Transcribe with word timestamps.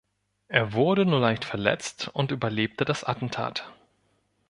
Er 0.47 0.73
wurde 0.73 1.05
nur 1.05 1.19
leicht 1.19 1.45
verletzt 1.45 2.09
und 2.13 2.31
überlebte 2.31 2.85
das 2.85 3.03
Attentat. 3.03 3.71